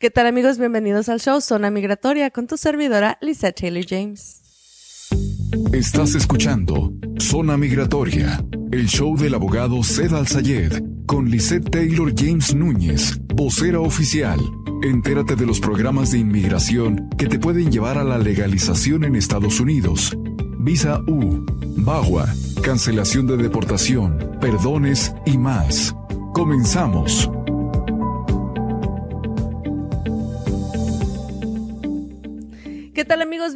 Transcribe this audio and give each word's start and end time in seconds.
¿Qué 0.00 0.10
tal 0.10 0.26
amigos? 0.26 0.56
Bienvenidos 0.56 1.10
al 1.10 1.20
show 1.20 1.42
Zona 1.42 1.70
Migratoria 1.70 2.30
con 2.30 2.46
tu 2.46 2.56
servidora 2.56 3.18
Lisa 3.20 3.52
Taylor 3.52 3.84
James. 3.86 4.40
Estás 5.74 6.14
escuchando 6.14 6.94
Zona 7.18 7.58
Migratoria, 7.58 8.42
el 8.72 8.86
show 8.86 9.14
del 9.18 9.34
abogado 9.34 9.84
Zed 9.84 10.14
Al-Sayed 10.14 10.82
con 11.04 11.28
Lisette 11.28 11.68
Taylor 11.70 12.14
James 12.16 12.54
Núñez, 12.54 13.18
vocera 13.34 13.80
oficial. 13.80 14.40
Entérate 14.82 15.36
de 15.36 15.44
los 15.44 15.60
programas 15.60 16.12
de 16.12 16.18
inmigración 16.20 17.10
que 17.18 17.26
te 17.26 17.38
pueden 17.38 17.70
llevar 17.70 17.98
a 17.98 18.04
la 18.04 18.16
legalización 18.16 19.04
en 19.04 19.16
Estados 19.16 19.60
Unidos. 19.60 20.16
Visa 20.60 20.98
U, 21.08 21.44
BAGUA, 21.76 22.26
cancelación 22.62 23.26
de 23.26 23.36
deportación, 23.36 24.38
perdones 24.40 25.12
y 25.26 25.36
más. 25.36 25.94
Comenzamos. 26.32 27.30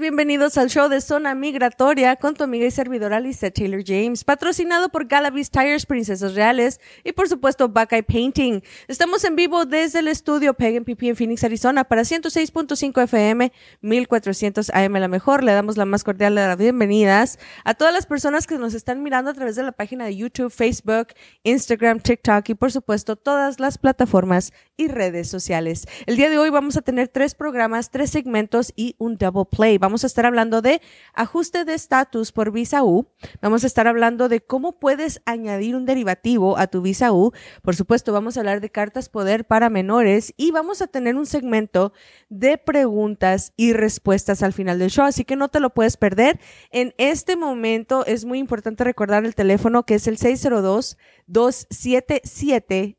Bienvenidos 0.05 0.59
al 0.59 0.69
show 0.69 0.91
de 0.91 1.01
Zona 1.01 1.35
Migratoria 1.35 2.17
con 2.17 2.35
tu 2.35 2.45
amiga 2.45 2.67
y 2.67 2.71
servidora 2.71 3.21
Lisa 3.21 3.51
Taylor 3.51 3.83
James, 3.83 4.23
patrocinado 4.23 4.91
por 4.91 5.07
Galavis 5.07 5.51
Tires, 5.51 5.87
Princesas 5.87 6.35
Reales 6.35 6.79
y 7.05 7.13
por 7.13 7.27
supuesto 7.27 7.71
Buckeye 7.71 8.03
Painting. 8.03 8.61
Estamos 8.87 9.25
en 9.25 9.35
vivo 9.35 9.65
desde 9.65 10.01
el 10.01 10.09
estudio 10.09 10.53
Peg 10.53 10.85
PP 10.85 11.09
en 11.09 11.17
Phoenix, 11.17 11.43
Arizona 11.43 11.85
para 11.85 12.03
106.5 12.03 13.03
FM, 13.03 13.51
1400 13.81 14.69
AM 14.75 14.93
la 14.93 15.09
mejor. 15.09 15.43
Le 15.43 15.53
damos 15.53 15.79
la 15.79 15.87
más 15.87 16.05
cordial 16.05 16.35
de 16.35 16.49
las 16.49 16.59
bienvenidas 16.59 17.39
a 17.65 17.73
todas 17.73 17.95
las 17.95 18.05
personas 18.05 18.47
que 18.47 18.59
nos 18.59 18.75
están 18.75 19.03
mirando 19.03 19.31
a 19.31 19.35
través 19.35 19.57
de 19.57 19.63
la 19.63 19.73
página 19.73 20.05
de 20.05 20.17
YouTube, 20.17 20.53
Facebook, 20.53 21.15
Instagram, 21.45 22.01
TikTok 22.01 22.47
y 22.51 22.55
por 22.55 22.71
supuesto 22.71 23.17
todas 23.17 23.59
las 23.59 23.79
plataformas 23.79 24.53
y 24.77 24.89
redes 24.89 25.29
sociales. 25.29 25.87
El 26.05 26.17
día 26.17 26.29
de 26.29 26.37
hoy 26.37 26.51
vamos 26.51 26.77
a 26.77 26.83
tener 26.83 27.09
tres 27.09 27.35
programas, 27.35 27.91
tres 27.91 28.11
segmentos 28.11 28.71
y 28.77 28.97
un 28.99 29.17
double 29.17 29.47
play. 29.51 29.79
Vamos 29.79 29.94
a 30.03 30.09
estar 30.09 30.27
hablando 30.27 30.63
de 30.63 30.81
ajuste 31.13 31.65
de 31.65 31.75
estatus 31.75 32.33
por 32.33 32.51
visa 32.51 32.83
U. 32.83 33.07
Vamos 33.41 33.63
a 33.63 33.69
estar 33.69 33.87
hablando 33.87 34.29
de 34.29 34.41
cómo 34.41 34.81
puedes 34.81 35.23
añadir 35.27 35.77
un 35.77 35.87
derivativo 35.87 36.59
a 36.59 36.67
tu 36.67 36.83
visa 36.83 37.13
U. 37.13 37.33
Por 37.63 37.77
supuesto, 37.77 38.13
vamos 38.13 38.37
a 38.37 38.41
hablar 38.41 38.61
de 38.61 38.71
cartas 38.71 39.09
poder 39.09 39.47
para 39.47 39.71
menores 39.71 40.35
y 40.37 40.51
vamos 40.51 40.83
a 40.83 40.89
tener 40.89 41.15
un 41.15 41.27
segmento 41.27 41.93
de 42.29 42.59
preguntas 42.59 43.53
y 43.57 43.75
respuestas 43.75 44.43
al 44.43 44.53
final 44.53 44.79
del 44.79 44.91
show. 44.91 45.05
Así 45.05 45.25
que 45.25 45.37
no 45.37 45.49
te 45.49 45.61
lo 45.61 45.71
puedes 45.71 45.97
perder. 45.97 46.41
En 46.71 46.95
este 46.99 47.37
momento 47.37 48.05
es 48.07 48.25
muy 48.25 48.39
importante 48.39 48.83
recordar 48.83 49.25
el 49.25 49.35
teléfono 49.35 49.85
que 49.85 49.97
es 49.97 50.07
el 50.07 50.19
602 50.19 50.97
277 51.27 52.97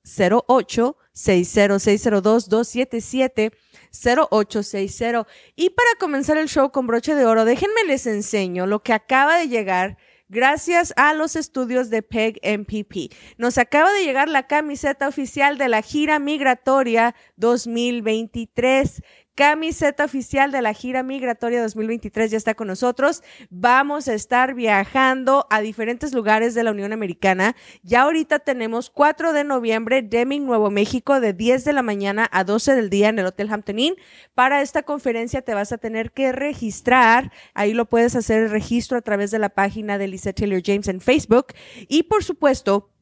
08 0.48 0.98
60602 1.16 2.50
277 2.50 3.52
0860. 3.92 5.28
Y 5.56 5.70
para 5.72 5.90
comenzar 6.00 6.38
el 6.38 6.50
show 6.50 6.72
con 6.72 6.86
broche 6.86 7.16
de 7.16 7.26
oro, 7.26 7.46
déjenme 7.46 7.86
les 7.88 8.06
enseño 8.06 8.68
lo 8.68 8.84
que 8.84 8.94
acaba 8.94 9.38
de 9.38 9.48
llegar 9.48 9.98
gracias 10.28 10.94
a 10.98 11.14
los 11.14 11.36
estudios 11.36 11.90
de 11.90 12.02
PEG 12.02 12.40
MPP. 12.44 13.14
Nos 13.38 13.58
acaba 13.58 13.92
de 13.94 14.04
llegar 14.04 14.28
la 14.28 14.48
camiseta 14.48 15.08
oficial 15.08 15.58
de 15.58 15.70
la 15.70 15.82
gira 15.82 16.20
migratoria 16.20 17.16
2023 17.38 19.02
camiseta 19.36 20.06
oficial 20.06 20.52
de 20.52 20.62
la 20.62 20.74
gira 20.74 21.04
migratoria 21.04 21.62
2023 21.62 22.32
ya 22.32 22.38
está 22.38 22.56
con 22.56 22.68
nosotros. 22.68 23.22
Vamos 23.50 24.08
a 24.08 24.14
estar 24.14 24.56
viajando 24.56 25.46
a 25.50 25.60
diferentes 25.60 26.14
lugares 26.14 26.56
de 26.56 26.64
la 26.64 26.72
Unión 26.72 26.94
Americana. 26.94 27.56
Ya 27.84 28.04
ahorita 28.04 28.40
tenemos 28.40 28.90
4 28.90 29.34
de 29.34 29.44
noviembre, 29.44 30.02
Deming, 30.02 30.46
Nuevo 30.46 30.72
México, 30.72 31.20
de 31.20 31.34
10 31.34 31.66
de 31.66 31.74
la 31.74 31.82
mañana 31.82 32.30
a 32.32 32.46
12 32.46 32.76
del 32.76 32.90
día 32.90 33.10
en 33.10 33.20
el 33.20 33.26
Hotel 33.26 33.52
Hampton 33.52 33.78
Inn. 33.78 33.96
Para 34.34 34.62
esta 34.62 34.84
conferencia 34.84 35.42
te 35.42 35.54
vas 35.54 35.74
a 35.74 35.78
tener 35.78 36.14
que 36.14 36.32
registrar. 36.32 37.32
Ahí 37.54 37.74
lo 37.74 37.86
puedes 37.86 38.16
hacer 38.16 38.44
el 38.44 38.50
registro 38.50 38.98
a 38.98 39.02
través 39.02 39.32
de 39.32 39.40
la 39.40 39.50
página 39.50 39.98
de 39.98 40.08
Lisa 40.08 40.32
Taylor 40.32 40.62
James 40.66 40.88
en 40.88 41.02
Facebook. 41.02 41.48
Y 41.90 42.04
por 42.04 42.24
supuesto, 42.24 42.95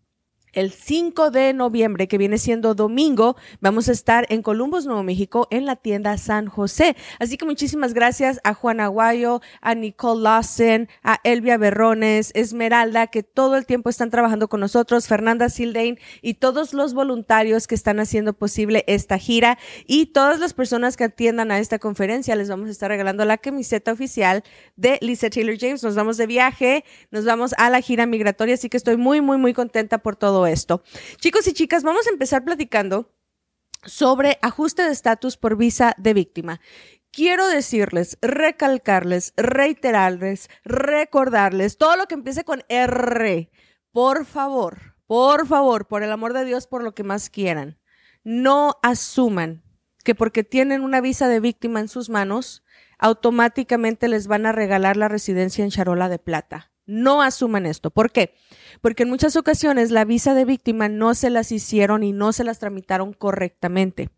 el 0.53 0.71
5 0.71 1.31
de 1.31 1.53
noviembre, 1.53 2.07
que 2.07 2.17
viene 2.17 2.37
siendo 2.37 2.75
domingo, 2.75 3.35
vamos 3.59 3.89
a 3.89 3.91
estar 3.91 4.25
en 4.29 4.41
Columbus, 4.41 4.85
Nuevo 4.85 5.03
México, 5.03 5.47
en 5.49 5.65
la 5.65 5.75
tienda 5.75 6.17
San 6.17 6.47
José. 6.47 6.95
Así 7.19 7.37
que 7.37 7.45
muchísimas 7.45 7.93
gracias 7.93 8.39
a 8.43 8.53
Juan 8.53 8.79
Aguayo, 8.79 9.41
a 9.61 9.75
Nicole 9.75 10.21
Lawson, 10.21 10.87
a 11.03 11.19
Elvia 11.23 11.57
Berrones, 11.57 12.31
Esmeralda, 12.35 13.07
que 13.07 13.23
todo 13.23 13.57
el 13.57 13.65
tiempo 13.65 13.89
están 13.89 14.11
trabajando 14.11 14.47
con 14.47 14.59
nosotros, 14.59 15.07
Fernanda 15.07 15.49
Sildain 15.49 15.99
y 16.21 16.35
todos 16.35 16.73
los 16.73 16.93
voluntarios 16.93 17.67
que 17.67 17.75
están 17.75 17.99
haciendo 17.99 18.33
posible 18.33 18.83
esta 18.87 19.17
gira 19.17 19.57
y 19.87 20.07
todas 20.07 20.39
las 20.39 20.53
personas 20.53 20.97
que 20.97 21.05
atiendan 21.05 21.51
a 21.51 21.59
esta 21.59 21.79
conferencia. 21.79 22.35
Les 22.35 22.49
vamos 22.49 22.67
a 22.67 22.71
estar 22.71 22.89
regalando 22.89 23.25
la 23.25 23.37
camiseta 23.37 23.91
oficial 23.91 24.43
de 24.75 24.99
Lisa 25.01 25.29
Taylor 25.29 25.57
James. 25.59 25.83
Nos 25.83 25.95
vamos 25.95 26.17
de 26.17 26.27
viaje, 26.27 26.85
nos 27.09 27.25
vamos 27.25 27.55
a 27.57 27.69
la 27.71 27.81
gira 27.81 28.05
migratoria, 28.05 28.53
así 28.53 28.69
que 28.69 28.77
estoy 28.77 28.97
muy, 28.97 29.21
muy, 29.21 29.37
muy 29.37 29.53
contenta 29.53 29.97
por 29.97 30.15
todo 30.15 30.42
esto. 30.47 30.83
Chicos 31.17 31.47
y 31.47 31.53
chicas, 31.53 31.83
vamos 31.83 32.07
a 32.07 32.11
empezar 32.11 32.43
platicando 32.43 33.11
sobre 33.85 34.39
ajuste 34.41 34.83
de 34.83 34.91
estatus 34.91 35.37
por 35.37 35.57
visa 35.57 35.93
de 35.97 36.13
víctima. 36.13 36.61
Quiero 37.11 37.47
decirles, 37.47 38.17
recalcarles, 38.21 39.33
reiterarles, 39.37 40.49
recordarles, 40.63 41.77
todo 41.77 41.95
lo 41.95 42.07
que 42.07 42.15
empiece 42.15 42.43
con 42.43 42.63
R, 42.69 43.51
por 43.91 44.25
favor, 44.25 44.95
por 45.05 45.45
favor, 45.45 45.87
por 45.87 46.01
el 46.01 46.11
amor 46.11 46.33
de 46.33 46.45
Dios, 46.45 46.65
por 46.65 46.83
lo 46.83 46.95
que 46.95 47.03
más 47.03 47.29
quieran, 47.29 47.77
no 48.23 48.79
asuman 48.81 49.63
que 50.03 50.15
porque 50.15 50.43
tienen 50.43 50.83
una 50.83 51.01
visa 51.01 51.27
de 51.27 51.39
víctima 51.39 51.79
en 51.79 51.87
sus 51.87 52.09
manos, 52.09 52.63
automáticamente 52.97 54.07
les 54.07 54.27
van 54.27 54.45
a 54.45 54.51
regalar 54.51 54.97
la 54.97 55.07
residencia 55.07 55.63
en 55.63 55.71
charola 55.71 56.09
de 56.09 56.19
plata. 56.19 56.72
No 56.85 57.21
asuman 57.21 57.65
esto. 57.65 57.91
¿Por 57.91 58.11
qué? 58.11 58.35
Porque 58.81 59.03
en 59.03 59.09
muchas 59.09 59.35
ocasiones 59.35 59.91
la 59.91 60.03
visa 60.03 60.33
de 60.33 60.43
víctima 60.43 60.89
no 60.89 61.13
se 61.15 61.29
las 61.29 61.51
hicieron 61.51 62.03
y 62.03 62.11
no 62.11 62.33
se 62.33 62.43
las 62.43 62.59
tramitaron 62.59 63.13
correctamente. 63.13 64.09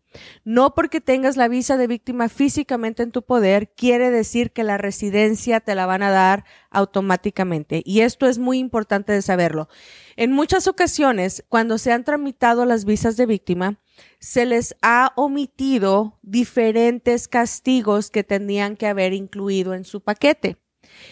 No 0.44 0.74
porque 0.74 1.00
tengas 1.00 1.36
la 1.36 1.46
visa 1.46 1.76
de 1.76 1.86
víctima 1.86 2.28
físicamente 2.28 3.02
en 3.02 3.12
tu 3.12 3.22
poder 3.22 3.72
quiere 3.76 4.10
decir 4.10 4.50
que 4.50 4.64
la 4.64 4.78
residencia 4.78 5.60
te 5.60 5.74
la 5.74 5.86
van 5.86 6.02
a 6.02 6.10
dar 6.10 6.44
automáticamente. 6.70 7.82
Y 7.84 8.00
esto 8.00 8.26
es 8.26 8.38
muy 8.38 8.58
importante 8.58 9.12
de 9.12 9.22
saberlo. 9.22 9.68
En 10.16 10.32
muchas 10.32 10.66
ocasiones, 10.66 11.44
cuando 11.48 11.78
se 11.78 11.92
han 11.92 12.02
tramitado 12.02 12.64
las 12.64 12.84
visas 12.84 13.16
de 13.16 13.26
víctima, 13.26 13.78
se 14.18 14.44
les 14.46 14.74
ha 14.82 15.12
omitido 15.16 16.18
diferentes 16.22 17.28
castigos 17.28 18.10
que 18.10 18.24
tendrían 18.24 18.76
que 18.76 18.86
haber 18.86 19.12
incluido 19.12 19.74
en 19.74 19.84
su 19.84 20.00
paquete. 20.00 20.56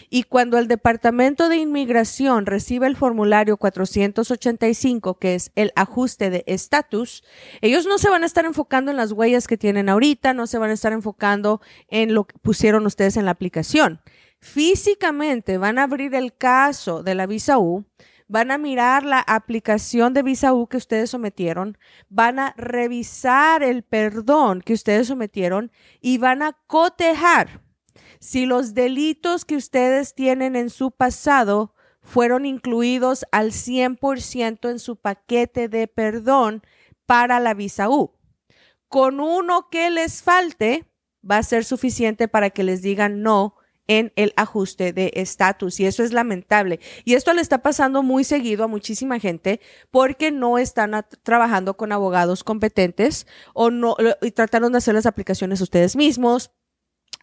Y 0.09 0.23
cuando 0.23 0.57
el 0.57 0.67
Departamento 0.67 1.49
de 1.49 1.57
Inmigración 1.57 2.45
recibe 2.45 2.87
el 2.87 2.95
formulario 2.95 3.57
485, 3.57 5.19
que 5.19 5.35
es 5.35 5.51
el 5.55 5.71
ajuste 5.75 6.29
de 6.29 6.43
estatus, 6.47 7.23
ellos 7.61 7.85
no 7.85 7.97
se 7.97 8.09
van 8.09 8.23
a 8.23 8.25
estar 8.25 8.45
enfocando 8.45 8.91
en 8.91 8.97
las 8.97 9.11
huellas 9.11 9.47
que 9.47 9.57
tienen 9.57 9.89
ahorita, 9.89 10.33
no 10.33 10.47
se 10.47 10.57
van 10.57 10.69
a 10.69 10.73
estar 10.73 10.93
enfocando 10.93 11.61
en 11.87 12.13
lo 12.13 12.25
que 12.25 12.37
pusieron 12.39 12.85
ustedes 12.85 13.17
en 13.17 13.25
la 13.25 13.31
aplicación. 13.31 14.01
Físicamente 14.39 15.57
van 15.57 15.79
a 15.79 15.83
abrir 15.83 16.13
el 16.13 16.35
caso 16.35 17.03
de 17.03 17.15
la 17.15 17.25
visa 17.25 17.57
U, 17.57 17.85
van 18.27 18.51
a 18.51 18.57
mirar 18.57 19.03
la 19.03 19.19
aplicación 19.19 20.13
de 20.13 20.23
visa 20.23 20.53
U 20.53 20.67
que 20.67 20.77
ustedes 20.77 21.09
sometieron, 21.11 21.77
van 22.09 22.39
a 22.39 22.53
revisar 22.57 23.63
el 23.63 23.83
perdón 23.83 24.61
que 24.61 24.73
ustedes 24.73 25.07
sometieron 25.07 25.71
y 26.01 26.17
van 26.17 26.41
a 26.41 26.53
cotejar 26.67 27.64
si 28.25 28.47
los 28.47 28.73
delitos 28.73 29.45
que 29.45 29.55
ustedes 29.55 30.15
tienen 30.15 30.55
en 30.55 30.71
su 30.71 30.89
pasado 30.89 31.75
fueron 32.01 32.47
incluidos 32.47 33.23
al 33.31 33.51
100% 33.51 34.71
en 34.71 34.79
su 34.79 34.95
paquete 34.95 35.69
de 35.69 35.87
perdón 35.87 36.63
para 37.05 37.39
la 37.39 37.53
visa 37.53 37.87
U. 37.87 38.15
Con 38.87 39.19
uno 39.19 39.69
que 39.69 39.91
les 39.91 40.23
falte, 40.23 40.89
va 41.29 41.37
a 41.37 41.43
ser 41.43 41.65
suficiente 41.65 42.27
para 42.27 42.49
que 42.49 42.63
les 42.63 42.81
digan 42.81 43.21
no 43.21 43.57
en 43.87 44.11
el 44.15 44.33
ajuste 44.37 44.91
de 44.91 45.11
estatus 45.13 45.79
y 45.79 45.85
eso 45.85 46.01
es 46.01 46.11
lamentable. 46.11 46.79
Y 47.03 47.13
esto 47.13 47.31
le 47.31 47.41
está 47.41 47.61
pasando 47.61 48.01
muy 48.01 48.23
seguido 48.23 48.63
a 48.63 48.67
muchísima 48.67 49.19
gente 49.19 49.61
porque 49.91 50.31
no 50.31 50.57
están 50.57 51.05
trabajando 51.21 51.77
con 51.77 51.91
abogados 51.91 52.43
competentes 52.43 53.27
o 53.53 53.69
no 53.69 53.95
y 54.23 54.31
trataron 54.31 54.71
de 54.71 54.79
hacer 54.79 54.95
las 54.95 55.05
aplicaciones 55.05 55.61
ustedes 55.61 55.95
mismos 55.95 56.54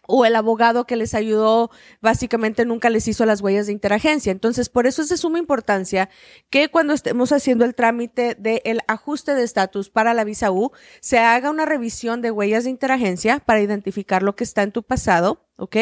o 0.07 0.25
el 0.25 0.35
abogado 0.35 0.85
que 0.85 0.95
les 0.95 1.13
ayudó 1.13 1.71
básicamente 2.01 2.65
nunca 2.65 2.89
les 2.89 3.07
hizo 3.07 3.25
las 3.25 3.41
huellas 3.41 3.67
de 3.67 3.73
interagencia. 3.73 4.31
Entonces, 4.31 4.69
por 4.69 4.85
eso 4.87 5.01
es 5.01 5.09
de 5.09 5.17
suma 5.17 5.39
importancia 5.39 6.09
que 6.49 6.69
cuando 6.69 6.93
estemos 6.93 7.31
haciendo 7.31 7.65
el 7.65 7.75
trámite 7.75 8.35
del 8.35 8.81
ajuste 8.87 9.33
de 9.33 9.43
estatus 9.43 9.89
para 9.89 10.13
la 10.13 10.23
visa 10.23 10.51
U, 10.51 10.71
se 10.99 11.19
haga 11.19 11.49
una 11.49 11.65
revisión 11.65 12.21
de 12.21 12.31
huellas 12.31 12.65
de 12.65 12.69
interagencia 12.69 13.39
para 13.39 13.61
identificar 13.61 14.23
lo 14.23 14.35
que 14.35 14.43
está 14.43 14.63
en 14.63 14.71
tu 14.71 14.83
pasado, 14.83 15.47
¿ok? 15.57 15.77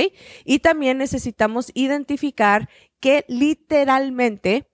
Y 0.45 0.59
también 0.59 0.97
necesitamos 0.97 1.71
identificar 1.73 2.69
que 2.99 3.25
literalmente, 3.27 4.69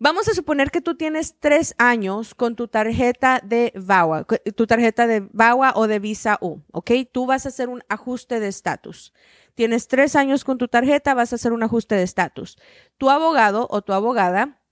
Vamos 0.01 0.29
a 0.29 0.35
suponer 0.35 0.71
que 0.71 0.81
tú 0.81 0.95
tienes 0.95 1.35
tres 1.41 1.75
años 1.77 2.33
con 2.33 2.55
tu 2.55 2.69
tarjeta 2.69 3.41
de 3.45 3.73
VAWA, 3.75 4.25
tu 4.55 4.69
tarjeta 4.69 5.09
de 5.09 5.29
VAWA 5.33 5.73
o 5.75 5.89
de 5.89 5.99
Visa 5.99 6.39
U, 6.41 6.61
¿ok? 6.71 6.93
Tú 7.11 7.27
vas 7.27 7.47
a 7.47 7.49
hacer 7.49 7.69
un 7.69 7.83
ajuste 7.89 8.39
de 8.39 8.47
estatus. 8.47 9.13
Tienes 9.59 9.89
tres 9.89 10.15
años 10.15 10.45
con 10.45 10.57
tu 10.57 10.69
tarjeta, 10.69 11.15
vas 11.15 11.33
a 11.33 11.35
hacer 11.35 11.53
un 11.53 11.65
ajuste 11.65 11.97
de 11.97 12.05
estatus. 12.05 12.59
Tu 12.97 13.11
abogado 13.11 13.67
o 13.71 13.83
tu 13.83 13.93
abogada 13.93 14.63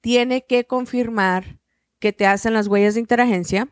tiene 0.00 0.46
que 0.46 0.68
confirmar 0.68 1.58
que 1.98 2.12
te 2.12 2.24
hacen 2.24 2.54
las 2.54 2.68
huellas 2.68 2.94
de 2.94 3.00
interagencia, 3.00 3.70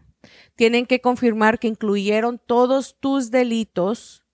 tienen 0.56 0.87
que 0.87 1.00
confirmar 1.00 1.61
que 1.61 1.69
incluyeron 1.69 2.41
todos 2.44 2.99
tus 2.99 3.31
delitos 3.31 4.25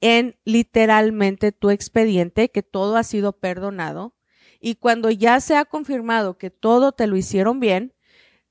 en 0.00 0.38
literalmente 0.44 1.50
tu 1.50 1.70
expediente, 1.70 2.48
que 2.48 2.62
todo 2.62 2.96
ha 2.96 3.02
sido 3.02 3.32
perdonado. 3.32 4.14
Y 4.60 4.76
cuando 4.76 5.10
ya 5.10 5.40
se 5.40 5.56
ha 5.56 5.64
confirmado 5.64 6.38
que 6.38 6.50
todo 6.50 6.92
te 6.92 7.08
lo 7.08 7.16
hicieron 7.16 7.58
bien, 7.58 7.92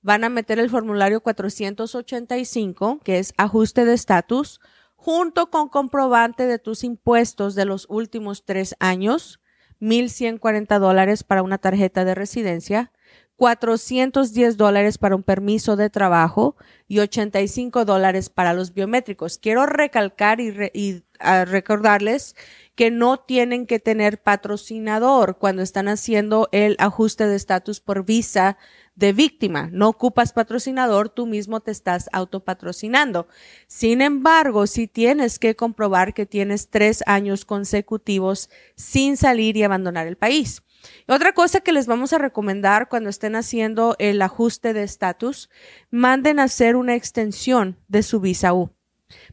van 0.02 0.26
a 0.26 0.30
meter 0.30 0.60
el 0.60 0.70
formulario 0.70 1.22
485, 1.22 3.00
que 3.06 3.20
es 3.20 3.34
ajuste 3.38 3.86
de 3.86 3.94
estatus, 3.94 4.60
junto 5.06 5.52
con 5.52 5.70
comprobante 5.70 6.48
de 6.48 6.58
tus 6.58 6.84
impuestos 6.84 7.54
de 7.54 7.66
los 7.66 7.86
últimos 7.90 8.44
tres 8.44 8.76
años, 8.80 9.40
1.140 9.80 10.80
dólares 10.80 11.24
para 11.24 11.44
una 11.44 11.60
tarjeta 11.60 12.06
de 12.06 12.16
residencia, 12.16 12.92
410 13.38 14.56
dólares 14.56 14.98
para 14.98 15.16
un 15.16 15.24
permiso 15.24 15.76
de 15.76 15.90
trabajo 15.90 16.56
y 16.88 17.00
85 17.00 17.84
dólares 17.84 18.30
para 18.30 18.54
los 18.54 18.74
biométricos. 18.74 19.38
Quiero 19.38 19.66
recalcar 19.66 20.40
y, 20.40 21.04
ah, 21.20 21.44
recordarles 21.46 22.36
que 22.76 22.92
no 22.92 23.18
tienen 23.18 23.66
que 23.68 23.80
tener 23.80 24.22
patrocinador 24.22 25.38
cuando 25.38 25.62
están 25.62 25.88
haciendo 25.88 26.50
el 26.52 26.76
ajuste 26.80 27.28
de 27.28 27.36
estatus 27.36 27.80
por 27.80 28.06
visa 28.06 28.58
de 28.96 29.12
víctima. 29.12 29.70
No 29.72 29.90
ocupas 29.90 30.32
patrocinador, 30.32 31.10
tú 31.10 31.26
mismo 31.26 31.60
te 31.60 31.72
estás 31.72 32.10
autopatrocinando. 32.14 33.28
Sin 33.68 34.02
embargo, 34.02 34.68
si 34.68 34.88
tienes 34.88 35.40
que 35.40 35.56
comprobar 35.56 36.14
que 36.14 36.26
tienes 36.26 36.70
tres 36.70 37.04
años 37.06 37.44
consecutivos 37.44 38.50
sin 38.76 39.18
salir 39.18 39.58
y 39.58 39.64
abandonar 39.64 40.08
el 40.08 40.16
país. 40.16 40.62
Otra 41.08 41.34
cosa 41.34 41.62
que 41.62 41.72
les 41.72 41.88
vamos 41.88 42.14
a 42.14 42.18
recomendar 42.18 42.90
cuando 42.90 43.10
estén 43.10 43.36
haciendo 43.36 43.96
el 44.00 44.22
ajuste 44.22 44.74
de 44.74 44.84
estatus, 44.84 45.50
manden 45.92 46.40
a 46.40 46.44
hacer 46.44 46.76
una 46.76 46.96
extensión 46.96 47.78
de 47.88 48.04
su 48.04 48.20
visa 48.20 48.54
U 48.54 48.72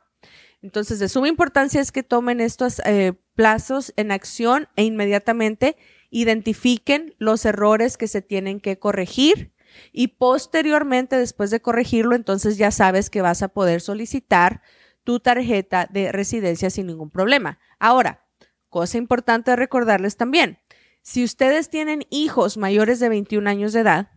Entonces, 0.63 0.99
de 0.99 1.09
suma 1.09 1.29
importancia 1.29 1.81
es 1.81 1.91
que 1.91 2.03
tomen 2.03 2.41
estos 2.41 2.81
eh, 2.85 3.15
plazos 3.35 3.93
en 3.97 4.13
acción 4.13 4.69
e 4.77 4.85
inmediatamente 4.85 5.77
identifiquen 6.11 7.15
los 7.19 7.45
errores 7.45 7.97
que 7.97 8.07
se 8.07 8.23
tienen 8.23 8.61
que 8.61 8.79
corregir 8.79 9.53
y 9.93 10.09
posteriormente, 10.09 11.17
después 11.17 11.51
de 11.51 11.61
corregirlo, 11.61 12.15
entonces 12.15 12.57
ya 12.57 12.71
sabes 12.71 13.11
que 13.11 13.23
vas 13.23 13.43
a 13.43 13.49
poder 13.49 13.81
solicitar 13.81 14.63
tu 15.05 15.21
tarjeta 15.21 15.87
de 15.91 16.13
residencia 16.13 16.71
sin 16.71 16.87
ningún 16.87 17.11
problema. 17.11 17.59
Ahora, 17.79 18.27
cosa 18.69 18.99
importante 18.99 19.57
recordarles 19.57 20.17
también, 20.17 20.59
si 21.03 21.25
ustedes 21.25 21.71
tienen 21.71 22.07
hijos 22.11 22.57
mayores 22.57 23.01
de 23.01 23.09
21 23.09 23.49
años 23.49 23.73
de 23.73 23.81
edad 23.81 24.11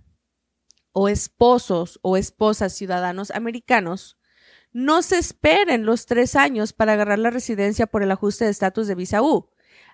o 0.92 1.10
esposos 1.10 2.00
o 2.02 2.18
esposas 2.18 2.74
ciudadanos 2.74 3.32
americanos, 3.32 4.18
no 4.72 5.02
se 5.04 5.20
esperen 5.20 5.86
los 5.86 6.08
tres 6.08 6.36
años 6.36 6.74
para 6.74 6.94
agarrar 6.94 7.20
la 7.20 7.30
residencia 7.30 7.88
por 7.88 8.04
el 8.04 8.12
ajuste 8.12 8.46
de 8.46 8.52
estatus 8.52 8.88
de 8.88 8.96
visa 8.96 9.22
U. 9.22 9.52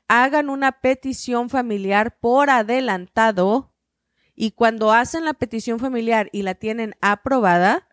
Hagan 0.08 0.50
una 0.50 0.81
petición 0.81 1.50
familiar 1.50 2.17
por 2.19 2.50
adelantado 2.50 3.75
y 4.36 4.51
cuando 4.51 4.93
hacen 4.93 5.25
la 5.25 5.34
petición 5.34 5.79
familiar 5.79 6.29
y 6.31 6.43
la 6.43 6.55
tienen 6.55 6.96
aprobada, 7.01 7.88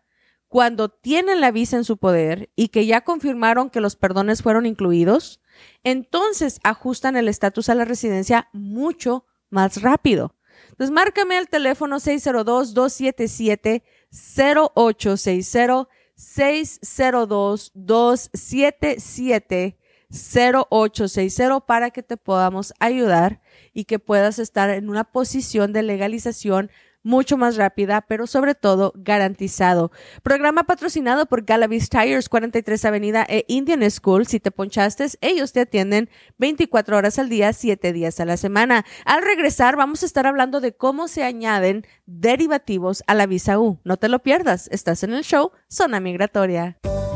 cuando 0.47 0.89
tienen 0.89 1.41
la 1.41 1.51
visa 1.51 1.77
en 1.77 1.83
su 1.83 1.97
poder 1.97 2.49
y 2.55 2.69
que 2.69 2.85
ya 2.85 3.01
confirmaron 3.01 3.69
que 3.69 3.81
los 3.81 3.95
perdones 3.95 4.41
fueron 4.41 4.65
incluidos, 4.65 5.41
entonces 5.83 6.59
ajustan 6.63 7.17
el 7.17 7.27
estatus 7.27 7.69
a 7.69 7.75
la 7.75 7.85
residencia 7.85 8.49
mucho 8.53 9.25
más 9.49 9.81
rápido. 9.81 10.35
Entonces, 10.69 10.91
márcame 10.91 11.37
al 11.37 11.47
teléfono 11.47 11.97
602-277 11.97 13.83
0860 14.11 15.87
602 16.15 17.71
277 17.73 19.77
0860 20.09 21.59
para 21.61 21.91
que 21.91 22.03
te 22.03 22.17
podamos 22.17 22.73
ayudar 22.79 23.41
y 23.73 23.85
que 23.85 23.99
puedas 23.99 24.39
estar 24.39 24.69
en 24.69 24.89
una 24.89 25.03
posición 25.03 25.73
de 25.73 25.83
legalización 25.83 26.71
mucho 27.03 27.37
más 27.37 27.55
rápida, 27.55 28.01
pero 28.01 28.27
sobre 28.27 28.55
todo 28.55 28.93
garantizado. 28.95 29.91
Programa 30.23 30.63
patrocinado 30.63 31.25
por 31.25 31.43
Galavis 31.43 31.89
Tires, 31.89 32.29
43 32.29 32.85
Avenida 32.85 33.25
e 33.29 33.45
Indian 33.47 33.89
School. 33.89 34.27
Si 34.27 34.39
te 34.39 34.51
ponchaste, 34.51 35.07
ellos 35.21 35.53
te 35.53 35.61
atienden 35.61 36.09
24 36.37 36.97
horas 36.97 37.19
al 37.19 37.29
día, 37.29 37.53
7 37.53 37.93
días 37.93 38.19
a 38.19 38.25
la 38.25 38.37
semana. 38.37 38.85
Al 39.05 39.23
regresar, 39.23 39.75
vamos 39.75 40.03
a 40.03 40.05
estar 40.05 40.27
hablando 40.27 40.59
de 40.59 40.75
cómo 40.75 41.07
se 41.07 41.23
añaden 41.23 41.85
derivativos 42.05 43.03
a 43.07 43.13
la 43.13 43.25
visa 43.25 43.59
U. 43.59 43.79
No 43.83 43.97
te 43.97 44.09
lo 44.09 44.19
pierdas. 44.19 44.67
Estás 44.71 45.03
en 45.03 45.13
el 45.13 45.23
show 45.23 45.51
Zona 45.69 45.99
Migratoria. 45.99 46.77